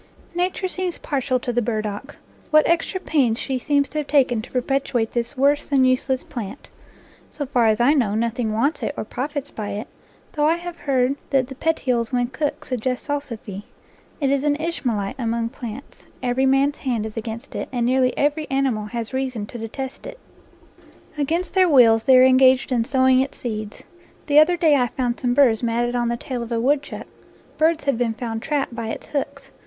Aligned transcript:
Nature 0.33 0.67
seems 0.67 0.97
partial 0.97 1.39
to 1.39 1.53
the 1.53 1.61
burdock. 1.61 2.15
What 2.49 2.65
extra 2.67 2.99
pains 2.99 3.37
she 3.37 3.59
seems 3.59 3.87
to 3.89 3.99
have 3.99 4.07
taken 4.07 4.41
to 4.41 4.49
perpetuate 4.49 5.11
this 5.11 5.27
7 5.27 5.37
NATURE 5.37 5.41
LORE 5.43 5.51
worse 5.51 5.65
than 5.67 5.85
useless 5.85 6.23
plant! 6.23 6.69
So 7.29 7.45
far 7.45 7.67
as 7.67 7.79
I 7.79 7.93
know, 7.93 8.15
nothing 8.15 8.51
wants 8.51 8.81
it 8.81 8.95
or 8.97 9.03
profits 9.05 9.51
by 9.51 9.69
it, 9.73 9.87
though 10.31 10.47
I 10.47 10.55
have 10.55 10.79
heard 10.79 11.17
that 11.29 11.49
the 11.49 11.53
petioles 11.53 12.11
when 12.11 12.29
cooked 12.29 12.65
suggest 12.65 13.05
salsify. 13.05 13.61
It 14.19 14.31
is 14.31 14.43
an 14.43 14.55
Ishmaelite 14.55 15.19
among 15.19 15.49
plants. 15.49 16.07
Every 16.23 16.47
man's 16.47 16.77
hand 16.77 17.05
is 17.05 17.15
against 17.15 17.53
it, 17.53 17.69
and 17.71 17.85
nearly 17.85 18.17
every 18.17 18.49
animal 18.49 18.85
has 18.85 19.13
reason 19.13 19.45
to 19.45 19.59
detest 19.59 20.07
it. 20.07 20.17
Against 21.15 21.53
their 21.53 21.69
wills 21.69 22.01
they 22.01 22.17
are 22.17 22.25
engaged 22.25 22.71
in 22.71 22.85
sowing 22.85 23.19
its 23.19 23.37
seeds. 23.37 23.83
The 24.25 24.39
other 24.39 24.57
day 24.57 24.75
I 24.75 24.87
found 24.87 25.19
some 25.19 25.35
burrs 25.35 25.61
matted 25.61 25.95
on 25.95 26.07
the 26.09 26.17
tail 26.17 26.41
of 26.41 26.51
a 26.51 26.59
woodchuck. 26.59 27.05
Birds 27.59 27.83
have 27.83 27.99
been 27.99 28.15
found 28.15 28.41
trapped 28.41 28.73
by 28.75 28.87
its 28.87 29.05
hooks. 29.09 29.51